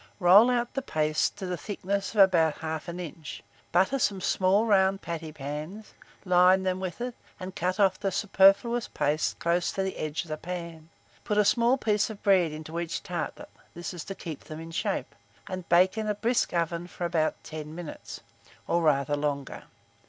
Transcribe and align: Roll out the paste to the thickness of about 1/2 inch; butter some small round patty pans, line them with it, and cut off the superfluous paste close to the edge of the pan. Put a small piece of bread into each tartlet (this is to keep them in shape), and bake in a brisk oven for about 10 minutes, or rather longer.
Roll 0.19 0.49
out 0.49 0.73
the 0.73 0.81
paste 0.81 1.37
to 1.37 1.45
the 1.45 1.55
thickness 1.57 2.15
of 2.15 2.21
about 2.21 2.55
1/2 2.55 2.99
inch; 2.99 3.43
butter 3.71 3.99
some 3.99 4.19
small 4.19 4.65
round 4.65 5.03
patty 5.03 5.31
pans, 5.31 5.93
line 6.25 6.63
them 6.63 6.79
with 6.79 7.01
it, 7.01 7.13
and 7.39 7.55
cut 7.55 7.79
off 7.79 7.99
the 7.99 8.11
superfluous 8.11 8.87
paste 8.87 9.37
close 9.37 9.71
to 9.71 9.83
the 9.83 9.97
edge 9.97 10.23
of 10.23 10.29
the 10.29 10.37
pan. 10.37 10.89
Put 11.23 11.37
a 11.37 11.45
small 11.45 11.77
piece 11.77 12.09
of 12.09 12.23
bread 12.23 12.51
into 12.51 12.79
each 12.79 13.03
tartlet 13.03 13.51
(this 13.75 13.93
is 13.93 14.03
to 14.05 14.15
keep 14.15 14.45
them 14.45 14.59
in 14.59 14.71
shape), 14.71 15.13
and 15.47 15.69
bake 15.69 15.99
in 15.99 16.07
a 16.07 16.15
brisk 16.15 16.51
oven 16.51 16.87
for 16.87 17.05
about 17.05 17.35
10 17.43 17.75
minutes, 17.75 18.21
or 18.67 18.81
rather 18.81 19.15
longer. 19.15 19.65